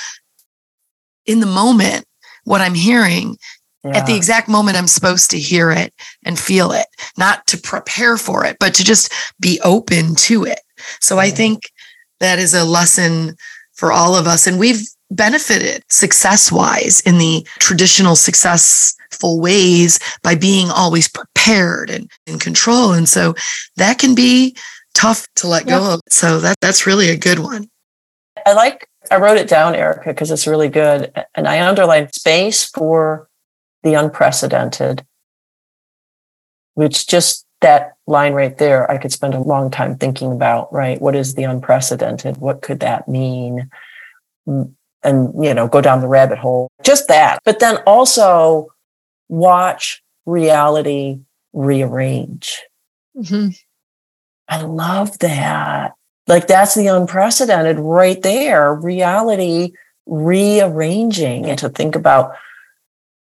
[1.25, 2.05] in the moment
[2.43, 3.37] what I'm hearing
[3.83, 3.97] yeah.
[3.97, 5.93] at the exact moment I'm supposed to hear it
[6.23, 10.59] and feel it, not to prepare for it, but to just be open to it.
[11.01, 11.63] So I think
[12.25, 13.35] that is a lesson
[13.73, 14.47] for all of us.
[14.47, 22.09] And we've benefited success wise in the traditional successful ways by being always prepared and
[22.25, 22.93] in control.
[22.93, 23.35] And so
[23.77, 24.57] that can be
[24.95, 25.77] tough to let yeah.
[25.77, 26.01] go of.
[26.09, 27.69] So that that's really a good one.
[28.45, 31.13] I like I wrote it down, Erica, because it's really good.
[31.35, 33.29] And I underlined space for
[33.83, 35.05] the unprecedented,
[36.73, 41.01] which just that line right there, I could spend a long time thinking about, right?
[41.01, 42.37] What is the unprecedented?
[42.37, 43.69] What could that mean?
[44.45, 47.39] And, you know, go down the rabbit hole, just that.
[47.43, 48.71] But then also
[49.29, 51.19] watch reality
[51.53, 52.61] rearrange.
[53.17, 53.49] Mm-hmm.
[54.47, 55.93] I love that.
[56.27, 58.73] Like that's the unprecedented right there.
[58.73, 59.73] Reality
[60.05, 62.35] rearranging and to think about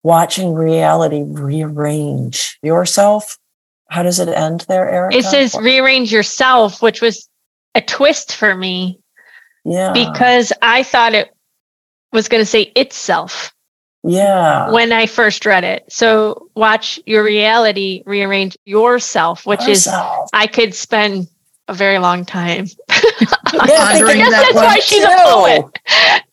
[0.02, 3.38] watching reality rearrange yourself
[3.88, 5.16] how does it end there, Erica?
[5.16, 7.28] It says rearrange yourself, which was
[7.74, 8.98] a twist for me.
[9.64, 9.92] Yeah.
[9.92, 11.34] Because I thought it
[12.12, 13.52] was going to say itself.
[14.02, 14.70] Yeah.
[14.70, 15.84] When I first read it.
[15.88, 20.24] So watch your reality rearrange yourself, which yourself.
[20.24, 21.28] is I could spend
[21.68, 22.66] a very long time.
[22.90, 22.96] yeah,
[23.46, 25.10] I guess that that's why she's too.
[25.10, 25.78] a poet.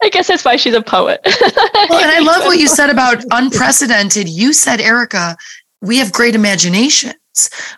[0.03, 1.21] I guess that's why she's a poet.
[1.25, 4.27] well, and I love what you said about unprecedented.
[4.27, 5.37] You said, Erica,
[5.81, 7.13] we have great imagination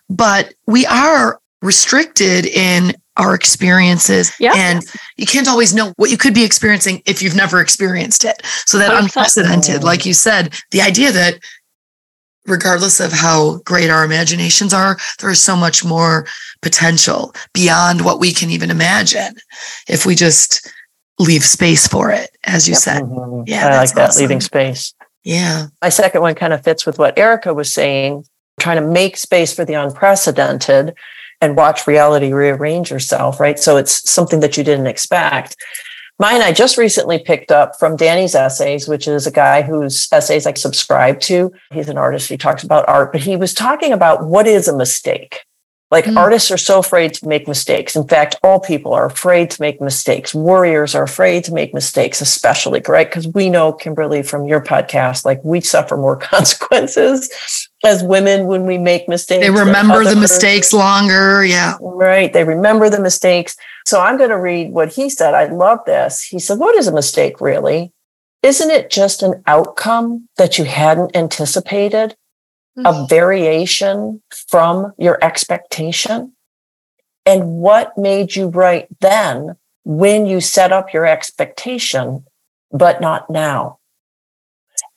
[0.10, 4.56] but we are restricted in our experiences yep.
[4.56, 4.84] and
[5.18, 8.78] you can't always know what you could be experiencing if you've never experienced it so
[8.78, 11.40] that unprecedented like you said the idea that
[12.46, 16.26] regardless of how great our imaginations are there is so much more
[16.62, 19.36] potential beyond what we can even imagine
[19.88, 20.68] if we just
[21.20, 22.82] leave space for it as you yep.
[22.82, 23.44] said mm-hmm.
[23.46, 24.22] yeah i like that awesome.
[24.22, 28.26] leaving space yeah my second one kind of fits with what erica was saying
[28.64, 30.96] trying to make space for the unprecedented
[31.42, 33.60] and watch reality rearrange yourself, right?
[33.60, 35.56] So it's something that you didn't expect.
[36.20, 40.48] Mine, I just recently picked up from Danny's Essays, which is a guy whose essays
[40.48, 41.52] I subscribe to.
[41.72, 42.30] He's an artist.
[42.30, 45.42] He talks about art, but he was talking about what is a mistake.
[45.94, 46.18] Like mm.
[46.18, 47.96] artists are so afraid to make mistakes.
[47.96, 50.34] In fact, all people are afraid to make mistakes.
[50.34, 53.08] Warriors are afraid to make mistakes, especially, right?
[53.08, 57.30] Because we know, Kimberly, from your podcast, like we suffer more consequences
[57.86, 59.46] as women when we make mistakes.
[59.46, 61.46] They remember the mistakes longer.
[61.46, 61.78] Yeah.
[61.80, 62.34] Right.
[62.34, 63.56] They remember the mistakes.
[63.86, 65.36] So I'm going to read what he said.
[65.36, 66.24] I love this.
[66.24, 67.94] He said, What is a mistake really?
[68.42, 72.16] Isn't it just an outcome that you hadn't anticipated?
[72.78, 76.34] A variation from your expectation?
[77.26, 79.56] And what made you right then
[79.86, 82.26] when you set up your expectation,
[82.72, 83.80] but not now?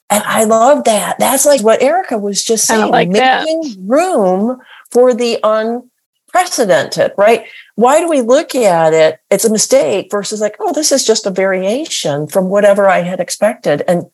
[0.08, 1.18] And I love that.
[1.18, 3.76] That's like what Erica was just saying, like making that.
[3.80, 4.60] room
[4.92, 7.44] for the unprecedented, right?
[7.74, 9.18] Why do we look at it?
[9.30, 13.18] It's a mistake versus like, oh, this is just a variation from whatever I had
[13.18, 13.82] expected.
[13.88, 14.04] And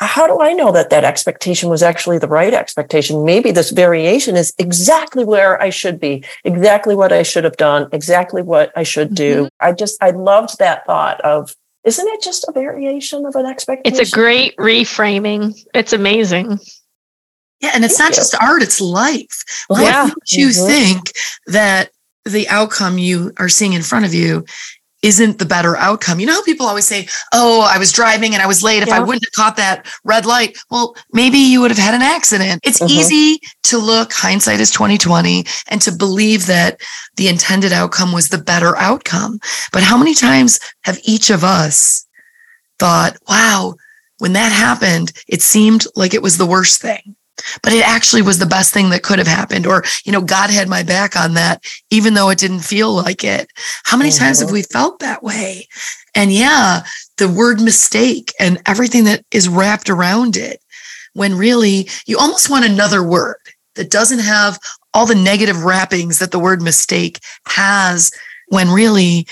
[0.00, 3.24] how do I know that that expectation was actually the right expectation?
[3.24, 7.88] Maybe this variation is exactly where I should be, exactly what I should have done,
[7.92, 9.44] exactly what I should do.
[9.44, 9.66] Mm-hmm.
[9.66, 14.00] I just, I loved that thought of, isn't it just a variation of an expectation?
[14.00, 15.54] It's a great reframing.
[15.74, 16.58] It's amazing.
[17.60, 17.72] Yeah.
[17.74, 18.20] And it's Thank not you.
[18.20, 19.64] just art, it's life.
[19.68, 20.08] What yeah.
[20.28, 20.66] you mm-hmm.
[20.66, 21.12] think
[21.46, 21.90] that
[22.24, 24.46] the outcome you are seeing in front of you
[25.02, 26.20] isn't the better outcome.
[26.20, 28.82] You know how people always say, Oh, I was driving and I was late.
[28.82, 28.96] If yeah.
[28.96, 32.60] I wouldn't have caught that red light, well, maybe you would have had an accident.
[32.64, 32.98] It's mm-hmm.
[32.98, 36.80] easy to look, hindsight is 2020, and to believe that
[37.16, 39.38] the intended outcome was the better outcome.
[39.72, 42.06] But how many times have each of us
[42.78, 43.74] thought, wow,
[44.18, 47.16] when that happened, it seemed like it was the worst thing?
[47.62, 50.50] But it actually was the best thing that could have happened or you know god
[50.50, 53.50] had my back on that even though it didn't feel like it
[53.84, 54.24] how many mm-hmm.
[54.24, 54.54] times have mm-hmm.
[54.54, 55.66] we felt that way
[56.14, 56.82] and yeah
[57.18, 60.60] the word mistake and everything that is wrapped around it
[61.14, 63.36] when really you almost want another word
[63.74, 64.58] that doesn't have
[64.92, 68.10] all the negative wrappings that the word mistake has
[68.48, 69.26] when really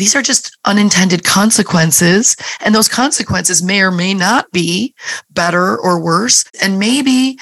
[0.00, 4.94] these are just unintended consequences and those consequences may or may not be
[5.30, 7.38] better or worse and maybe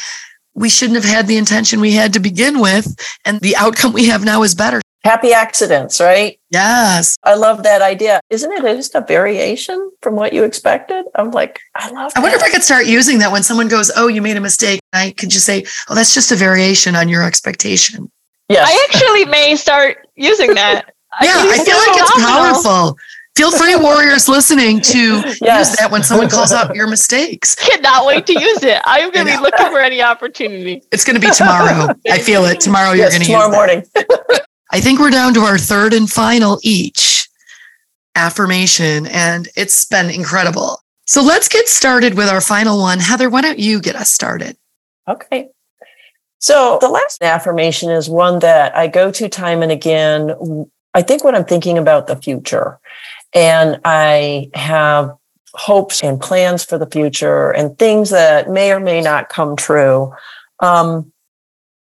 [0.55, 4.09] we shouldn't have had the intention we had to begin with and the outcome we
[4.09, 6.39] have now is better happy accidents, right?
[6.51, 7.17] Yes.
[7.23, 8.21] I love that idea.
[8.31, 11.07] Isn't it just a variation from what you expected?
[11.15, 13.91] I'm like, I love I wonder if I could start using that when someone goes,
[13.97, 14.81] Oh, you made a mistake.
[14.93, 18.11] I could just say, Oh, that's just a variation on your expectation.
[18.49, 18.65] Yeah.
[18.67, 20.95] I actually may start using that.
[21.21, 22.99] yeah, I, I feel like it's powerful.
[23.39, 24.99] Feel free, warriors listening, to
[25.41, 25.71] yes.
[25.71, 27.55] use that when someone calls out your mistakes.
[27.55, 28.83] Cannot wait to use it.
[28.85, 30.83] I'm going to be looking for any opportunity.
[30.91, 31.95] It's going to be tomorrow.
[32.11, 32.59] I feel it.
[32.59, 33.85] Tomorrow yes, you're going to use tomorrow morning.
[34.73, 37.29] I think we're down to our third and final each
[38.17, 40.83] affirmation, and it's been incredible.
[41.07, 42.99] So let's get started with our final one.
[42.99, 44.57] Heather, why don't you get us started?
[45.09, 45.49] Okay.
[46.41, 50.71] So the last affirmation is one that I go to time and again.
[50.99, 52.81] I think when I'm thinking about the future,
[53.33, 55.17] and I have
[55.55, 60.13] hopes and plans for the future and things that may or may not come true.
[60.59, 61.13] Um,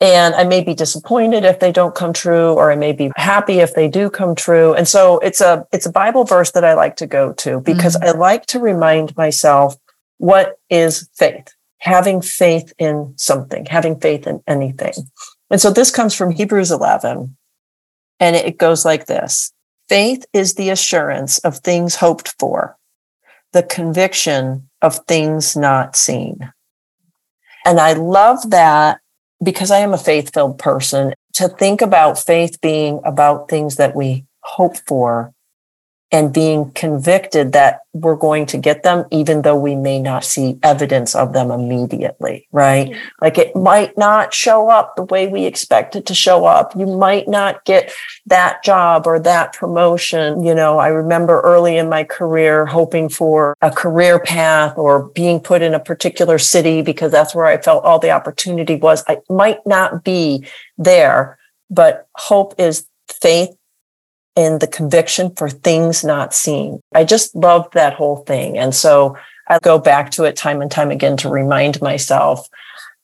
[0.01, 3.59] and I may be disappointed if they don't come true, or I may be happy
[3.59, 4.73] if they do come true.
[4.73, 7.97] And so it's a it's a Bible verse that I like to go to because
[7.97, 8.17] mm-hmm.
[8.17, 9.77] I like to remind myself
[10.19, 11.49] what is faith?
[11.79, 14.95] Having faith in something, having faith in anything.
[15.51, 17.37] And so this comes from Hebrews 11,
[18.23, 19.53] and it goes like this
[19.89, 22.79] Faith is the assurance of things hoped for,
[23.53, 26.53] the conviction of things not seen.
[27.67, 29.01] And I love that
[29.43, 33.97] because I am a faith filled person, to think about faith being about things that
[33.97, 35.35] we hope for
[36.13, 40.59] and being convicted that we're going to get them, even though we may not see
[40.63, 42.95] evidence of them immediately, right?
[43.23, 46.77] Like it might not show up the way we expect it to show up.
[46.77, 47.93] You might not get
[48.27, 50.45] that job or that promotion.
[50.45, 55.41] You know, I remember early in my career hoping for a career path or being
[55.41, 59.03] put in a particular city because that's where I felt all the opportunity was.
[59.09, 60.47] I might not be
[60.77, 61.39] there,
[61.71, 63.51] but hope is faith
[64.37, 66.81] and the conviction for things not seen.
[66.95, 68.59] I just love that whole thing.
[68.59, 69.17] And so
[69.49, 72.49] I go back to it time and time again to remind myself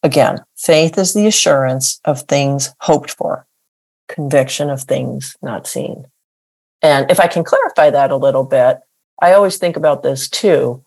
[0.02, 3.46] again, faith is the assurance of things hoped for,
[4.08, 6.06] conviction of things not seen.
[6.80, 8.78] And if I can clarify that a little bit,
[9.20, 10.84] I always think about this too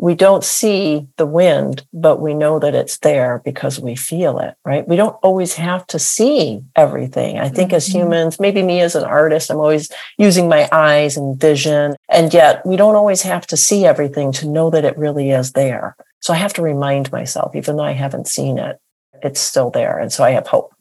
[0.00, 4.54] we don't see the wind, but we know that it's there because we feel it,
[4.64, 4.88] right?
[4.88, 7.38] We don't always have to see everything.
[7.38, 7.76] I think mm-hmm.
[7.76, 11.96] as humans, maybe me as an artist, I'm always using my eyes and vision.
[12.08, 15.52] And yet we don't always have to see everything to know that it really is
[15.52, 15.94] there.
[16.20, 18.78] So I have to remind myself, even though I haven't seen it,
[19.22, 19.98] it's still there.
[19.98, 20.74] And so I have hope.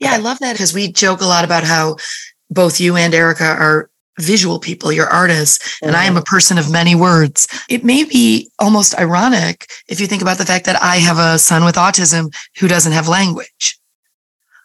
[0.00, 1.96] Yeah, I love that because we joke a lot about how
[2.50, 5.88] both you and Erica are visual people, you're artists, mm-hmm.
[5.88, 7.46] and I am a person of many words.
[7.68, 11.38] It may be almost ironic if you think about the fact that I have a
[11.38, 13.78] son with autism who doesn't have language.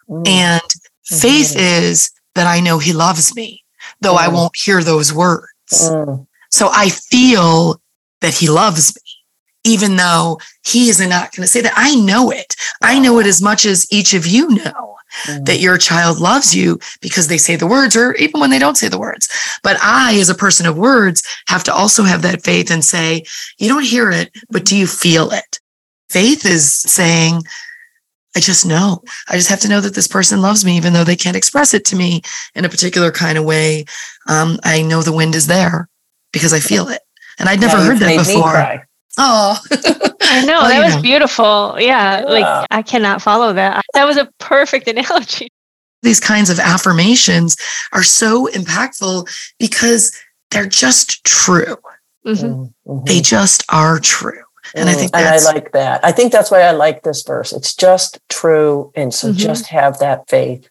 [0.10, 0.28] Mm-hmm.
[0.28, 0.62] And
[1.04, 1.84] faith mm-hmm.
[1.86, 3.64] is that I know he loves me,
[4.00, 4.34] though I mm.
[4.34, 5.48] won't hear those words.
[5.72, 6.28] Mm.
[6.50, 7.82] So I feel
[8.22, 9.01] that he loves me,
[9.64, 11.74] even though he is not going to say that.
[11.76, 12.56] I know it.
[12.82, 15.44] I know it as much as each of you know mm-hmm.
[15.44, 18.78] that your child loves you because they say the words or even when they don't
[18.78, 19.30] say the words.
[19.64, 23.24] But I, as a person of words, have to also have that faith and say,
[23.58, 25.60] you don't hear it, but do you feel it?
[26.10, 27.44] Faith is saying,
[28.36, 29.04] I just know.
[29.28, 31.74] I just have to know that this person loves me, even though they can't express
[31.74, 32.22] it to me
[32.56, 33.86] in a particular kind of way.
[34.28, 35.90] Um, I know the wind is there
[36.32, 37.02] because I feel it.
[37.40, 38.88] And I'd never yeah, heard that before.
[39.18, 39.60] Oh,
[40.22, 40.62] I know.
[40.62, 41.02] well, that was know.
[41.02, 41.76] beautiful.
[41.80, 42.26] Yeah, yeah.
[42.26, 43.84] Like I cannot follow that.
[43.94, 45.50] That was a perfect analogy.
[46.04, 47.58] These kinds of affirmations
[47.94, 50.16] are so impactful because
[50.50, 51.78] they're just true.
[52.26, 52.46] Mm-hmm.
[52.92, 53.04] Mm-hmm.
[53.06, 54.44] They just are true.
[54.76, 56.04] And I mm, think and I like that.
[56.04, 57.52] I think that's why I like this verse.
[57.52, 58.92] It's just true.
[58.96, 59.38] And so mm-hmm.
[59.38, 60.70] just have that faith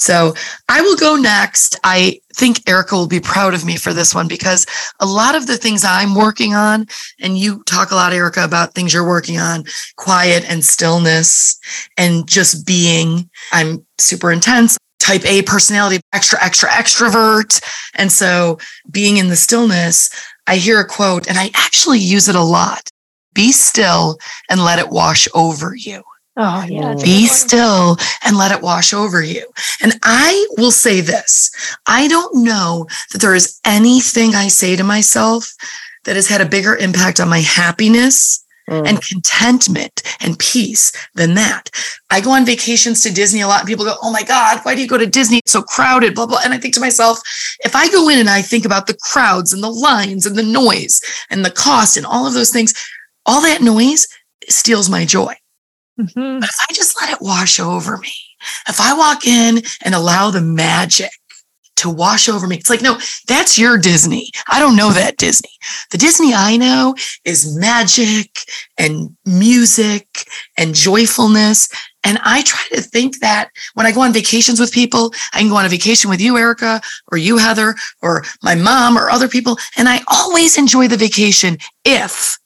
[0.00, 0.34] so
[0.66, 1.78] I will go next.
[1.84, 4.64] I think Erica will be proud of me for this one because
[4.98, 6.86] a lot of the things I'm working on,
[7.20, 9.64] and you talk a lot, Erica, about things you're working on,
[9.96, 11.60] quiet and stillness
[11.98, 13.28] and just being.
[13.52, 17.62] I'm super intense, type A personality, extra, extra, extrovert.
[17.94, 18.58] And so
[18.90, 20.08] being in the stillness,
[20.46, 22.88] I hear a quote and I actually use it a lot.
[23.34, 24.16] Be still
[24.48, 26.02] and let it wash over you.
[26.42, 26.94] Oh, yeah.
[26.94, 29.46] Be still and let it wash over you.
[29.82, 31.50] And I will say this
[31.86, 35.52] I don't know that there is anything I say to myself
[36.04, 38.88] that has had a bigger impact on my happiness mm.
[38.88, 41.68] and contentment and peace than that.
[42.08, 44.74] I go on vacations to Disney a lot and people go, Oh my God, why
[44.74, 45.38] do you go to Disney?
[45.38, 46.40] It's so crowded, blah, blah.
[46.42, 47.20] And I think to myself,
[47.66, 50.42] if I go in and I think about the crowds and the lines and the
[50.42, 52.72] noise and the cost and all of those things,
[53.26, 54.08] all that noise
[54.48, 55.34] steals my joy.
[56.00, 56.40] Mm-hmm.
[56.40, 58.12] But if I just let it wash over me,
[58.68, 61.10] if I walk in and allow the magic
[61.80, 62.56] to wash over me.
[62.56, 64.30] It's like, no, that's your Disney.
[64.48, 65.50] I don't know that Disney.
[65.90, 66.94] The Disney I know
[67.24, 68.40] is magic
[68.76, 70.06] and music
[70.58, 71.70] and joyfulness.
[72.04, 75.48] And I try to think that when I go on vacations with people, I can
[75.48, 79.28] go on a vacation with you, Erica, or you, Heather, or my mom, or other
[79.28, 79.56] people.
[79.76, 82.38] And I always enjoy the vacation if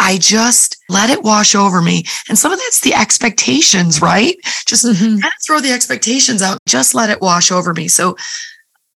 [0.00, 2.04] I just let it wash over me.
[2.28, 4.34] And some of that's the expectations, right?
[4.66, 5.20] Just mm-hmm.
[5.20, 7.86] kind of throw the expectations out, just let it wash over me.
[7.86, 8.16] So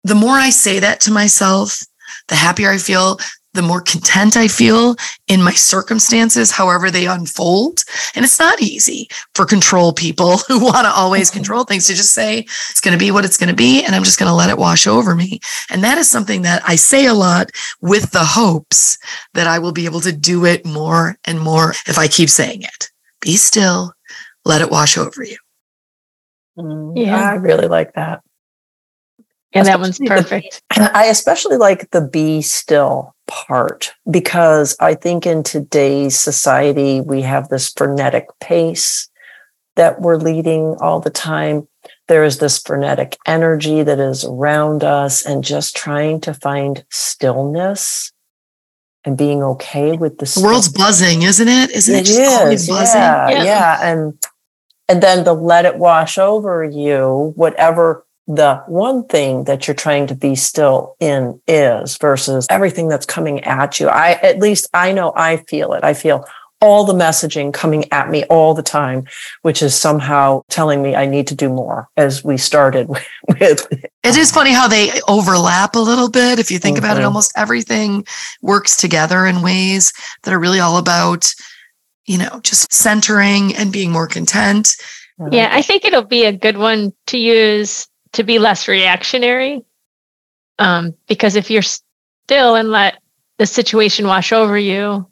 [0.02, 1.82] the more I say that to myself,
[2.28, 3.18] the happier I feel,
[3.54, 4.96] the more content I feel
[5.28, 7.84] in my circumstances, however they unfold.
[8.14, 11.38] And it's not easy for control people who want to always mm-hmm.
[11.38, 13.82] control things to just say, it's going to be what it's going to be.
[13.84, 15.40] And I'm just going to let it wash over me.
[15.70, 17.50] And that is something that I say a lot
[17.80, 18.98] with the hopes
[19.32, 22.62] that I will be able to do it more and more if I keep saying
[22.62, 22.90] it.
[23.20, 23.94] Be still,
[24.44, 25.38] let it wash over you.
[26.58, 28.22] Mm, yeah, I really like that.
[29.52, 30.60] And that one's perfect.
[30.74, 37.22] The, I especially like the be still part because I think in today's society, we
[37.22, 39.08] have this frenetic pace
[39.76, 41.68] that we're leading all the time.
[42.08, 48.12] There is this frenetic energy that is around us, and just trying to find stillness
[49.04, 51.70] and being okay with the, the world's buzzing, isn't it?
[51.70, 53.00] Isn't it, it is, buzzing?
[53.00, 53.78] Yeah, yeah, yeah.
[53.82, 54.18] And
[54.88, 60.06] and then to let it wash over you, whatever the one thing that you're trying
[60.06, 63.88] to be still in is versus everything that's coming at you.
[63.88, 65.84] I, at least I know I feel it.
[65.84, 66.26] I feel
[66.64, 69.06] all the messaging coming at me all the time,
[69.42, 72.88] which is somehow telling me I need to do more as we started
[73.28, 73.66] with.
[74.02, 76.38] It is funny how they overlap a little bit.
[76.38, 76.84] If you think mm-hmm.
[76.86, 77.08] about it, mm-hmm.
[77.08, 78.06] almost everything
[78.40, 81.30] works together in ways that are really all about,
[82.06, 84.74] you know, just centering and being more content.
[85.30, 89.64] Yeah, I think it'll be a good one to use to be less reactionary.
[90.58, 92.98] Um, because if you're still and let
[93.38, 95.06] the situation wash over you,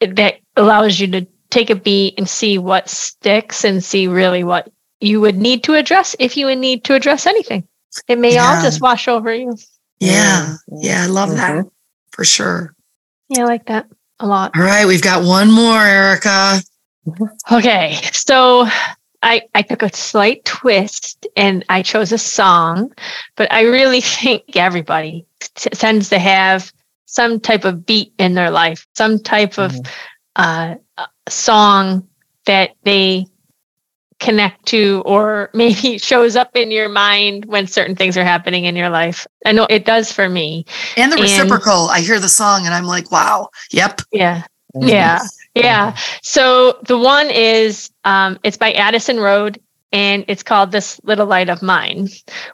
[0.00, 4.44] it, that allows you to take a beat and see what sticks and see really
[4.44, 4.70] what
[5.00, 7.66] you would need to address if you would need to address anything.
[8.06, 8.44] It may yeah.
[8.56, 9.56] all just wash over you.
[10.00, 10.56] Yeah.
[10.68, 11.04] Yeah.
[11.04, 11.38] I love mm-hmm.
[11.38, 11.66] that
[12.12, 12.74] for sure.
[13.28, 13.42] Yeah.
[13.42, 13.86] I like that
[14.20, 14.56] a lot.
[14.56, 14.86] All right.
[14.86, 16.60] We've got one more, Erica.
[17.50, 17.98] Okay.
[18.12, 18.68] So
[19.22, 22.92] I, I took a slight twist and I chose a song,
[23.36, 26.72] but I really think everybody t- tends to have
[27.06, 29.92] some type of beat in their life, some type of mm-hmm.
[30.36, 30.74] uh,
[31.28, 32.06] song
[32.46, 33.26] that they
[34.20, 38.76] connect to, or maybe shows up in your mind when certain things are happening in
[38.76, 39.26] your life.
[39.44, 40.66] I know it does for me.
[40.96, 41.88] And the reciprocal.
[41.88, 44.00] And, I hear the song and I'm like, wow, yep.
[44.12, 44.44] Yeah.
[44.76, 44.88] Mm-hmm.
[44.88, 45.20] Yeah.
[45.62, 45.96] Yeah.
[46.22, 49.60] So the one is um, it's by Addison Road
[49.92, 52.08] and it's called This Little Light of Mine,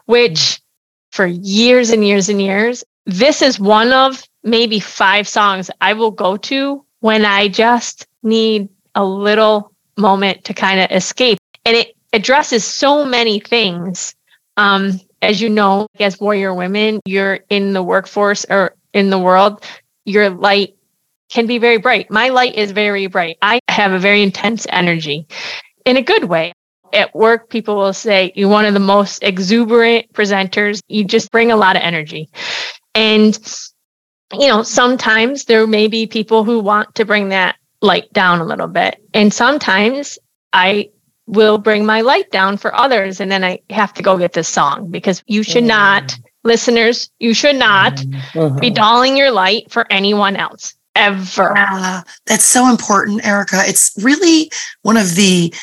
[0.05, 0.61] which
[1.11, 6.11] for years and years and years, this is one of maybe five songs I will
[6.11, 11.37] go to when I just need a little moment to kind of escape.
[11.65, 14.15] And it addresses so many things.
[14.57, 19.63] Um, as you know, as warrior women, you're in the workforce or in the world,
[20.05, 20.75] your light
[21.29, 22.09] can be very bright.
[22.11, 23.37] My light is very bright.
[23.41, 25.27] I have a very intense energy
[25.85, 26.53] in a good way.
[26.93, 30.79] At work, people will say, You're one of the most exuberant presenters.
[30.87, 32.29] You just bring a lot of energy.
[32.93, 33.37] And,
[34.31, 38.45] you know, sometimes there may be people who want to bring that light down a
[38.45, 39.01] little bit.
[39.13, 40.17] And sometimes
[40.53, 40.89] I
[41.27, 43.19] will bring my light down for others.
[43.19, 47.33] And then I have to go get this song because you should not, listeners, you
[47.33, 48.59] should not mm-hmm.
[48.59, 51.53] be dolling your light for anyone else ever.
[51.57, 53.61] Uh, that's so important, Erica.
[53.65, 55.53] It's really one of the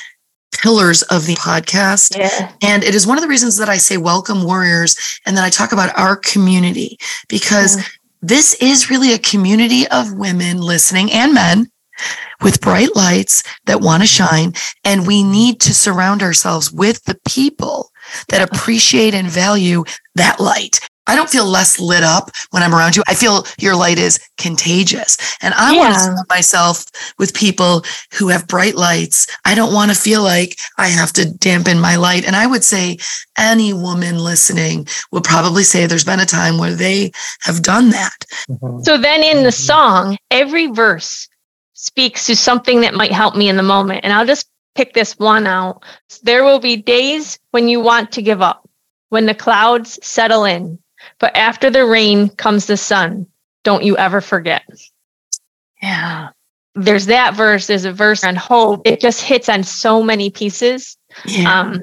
[0.53, 2.17] pillars of the podcast.
[2.17, 2.53] Yeah.
[2.63, 5.51] And it is one of the reasons that I say welcome warriors and that I
[5.51, 7.85] talk about our community because yeah.
[8.21, 11.67] this is really a community of women listening and men
[12.43, 14.53] with bright lights that want to shine.
[14.85, 17.91] And we need to surround ourselves with the people
[18.29, 20.81] that appreciate and value that light.
[21.07, 23.03] I don't feel less lit up when I'm around you.
[23.09, 25.17] I feel your light is contagious.
[25.43, 26.05] And I want to Yeah.
[26.07, 26.85] surround myself
[27.19, 27.85] with people
[28.15, 29.27] who have bright lights.
[29.45, 32.25] I don't want to feel like I have to dampen my light.
[32.25, 32.99] And I would say
[33.37, 38.25] any woman listening will probably say there's been a time where they have done that.
[38.49, 38.85] Mhm.
[38.85, 39.67] So then in the Mhm.
[39.67, 41.29] song, every verse
[41.75, 44.01] speaks to something that might help me in the moment.
[44.05, 44.47] And I'll just
[44.77, 45.83] pick this one out.
[46.23, 48.69] There will be days when you want to give up,
[49.11, 50.79] when the clouds settle in,
[51.19, 53.27] but after the rain comes the sun.
[53.65, 54.63] Don't you ever forget.
[55.83, 56.31] Yeah.
[56.75, 58.87] There's that verse, there's a verse on hope.
[58.87, 60.97] It just hits on so many pieces.
[61.25, 61.61] Yeah.
[61.61, 61.83] Um,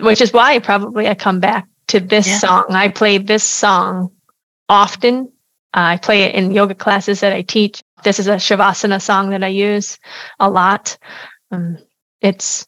[0.00, 2.38] which is why probably I come back to this Yeah.
[2.38, 2.66] song.
[2.70, 4.10] I play this song
[4.68, 5.30] often.
[5.74, 7.82] I play it in yoga classes that I teach.
[8.02, 9.98] This is a Shavasana song that I use
[10.38, 10.96] a lot.
[11.50, 11.78] Um,
[12.20, 12.66] it's,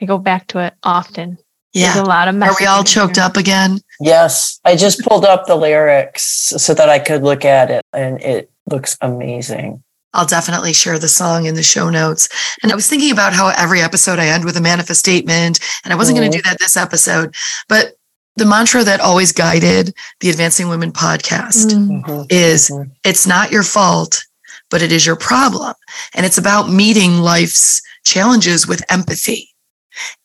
[0.00, 1.38] I go back to it often.
[1.76, 2.02] There's yeah.
[2.02, 3.80] a lot of Are we all choked up again?
[4.00, 6.22] Yes, I just pulled up the lyrics
[6.56, 9.82] so that I could look at it, and it looks amazing.
[10.14, 12.30] I'll definitely share the song in the show notes.
[12.62, 15.92] And I was thinking about how every episode I end with a manifest statement, and
[15.92, 17.34] I wasn't going to do that this episode,
[17.68, 17.92] but
[18.36, 22.02] the mantra that always guided the Advancing Women podcast Mm.
[22.04, 22.26] Mhm.
[22.30, 22.90] is Mhm.
[23.04, 24.24] it's not your fault,
[24.70, 25.74] but it is your problem.
[26.14, 29.54] And it's about meeting life's challenges with empathy.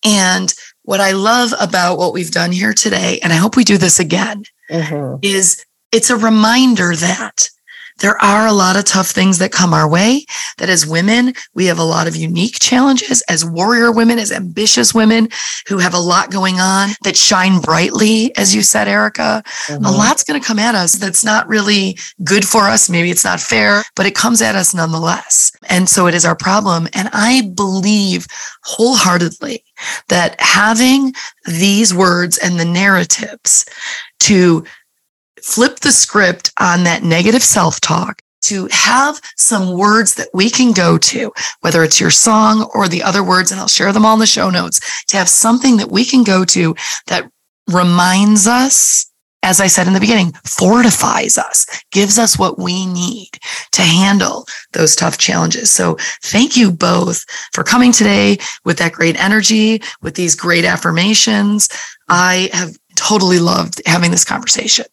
[0.04, 0.54] And
[0.84, 4.00] what I love about what we've done here today, and I hope we do this
[4.00, 5.20] again, Mhm.
[5.22, 5.58] is
[5.92, 7.50] it's a reminder that
[8.00, 10.26] there are a lot of tough things that come our way.
[10.58, 14.92] That as women, we have a lot of unique challenges as warrior women, as ambitious
[14.92, 15.28] women
[15.68, 19.44] who have a lot going on that shine brightly, as you said, Erica.
[19.70, 19.82] A Mhm.
[19.98, 22.90] lot's going to come at us that's not really good for us.
[22.90, 25.52] Maybe it's not fair, but it comes at us nonetheless.
[25.70, 26.88] And so it is our problem.
[26.94, 28.26] And I believe
[28.64, 29.64] wholeheartedly
[30.10, 31.14] that having
[31.46, 33.66] these words and the narratives
[34.22, 34.64] to
[35.42, 40.72] flip the script on that negative self talk, to have some words that we can
[40.72, 44.16] go to, whether it's your song or the other words, and I'll share them all
[44.16, 46.76] in the show notes, to have something that we can go to
[47.08, 47.30] that
[47.68, 49.11] reminds us,
[49.44, 53.30] as I said in the beginning, fortifies us, gives us what we need
[53.72, 55.72] to handle those tough challenges.
[55.72, 61.70] So thank you both for coming today with that great energy, with these great affirmations.
[62.08, 64.86] I have totally loved having this conversation.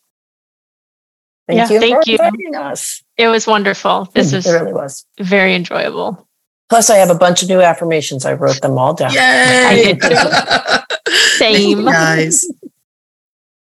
[1.46, 2.16] Thank Yeah, you thank for you.
[2.16, 3.02] inviting us.
[3.16, 4.08] It was wonderful.
[4.14, 5.06] This mm, it was really was.
[5.20, 6.26] very enjoyable.
[6.68, 8.26] Plus, I have a bunch of new affirmations.
[8.26, 9.12] I wrote them all down.
[9.12, 9.94] Yay!
[9.94, 10.08] did too.
[11.38, 11.84] Thank you, Same.
[11.86, 12.46] guys.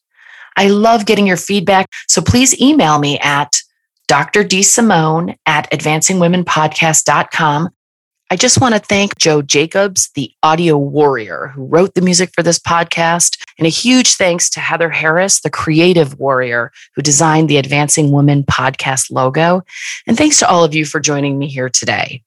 [0.56, 3.62] I love getting your feedback, so please email me at
[4.08, 4.44] Dr.
[4.44, 4.64] D.
[4.64, 7.70] Simone at advancingwomenpodcast.com.
[8.30, 12.44] I just want to thank Joe Jacobs, the audio warrior who wrote the music for
[12.44, 17.56] this podcast, and a huge thanks to Heather Harris, the creative warrior who designed the
[17.56, 19.64] Advancing Women podcast logo.
[20.06, 22.22] And thanks to all of you for joining me here today.